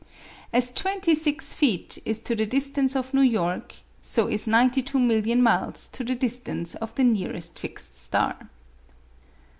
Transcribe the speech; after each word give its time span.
As 0.51 0.71
twenty 0.71 1.13
six 1.13 1.53
feet 1.53 1.99
is 2.05 2.19
to 2.21 2.33
the 2.35 2.47
distance 2.47 2.95
of 2.95 3.13
New 3.13 3.21
York, 3.21 3.75
so 4.01 4.27
is 4.27 4.47
ninety 4.47 4.81
two 4.81 4.97
million 4.97 5.43
miles 5.43 5.87
to 5.89 6.03
the 6.03 6.15
distance 6.15 6.73
of 6.73 6.95
the 6.95 7.03
nearest 7.03 7.59
fixed 7.59 8.01
star. 8.01 8.49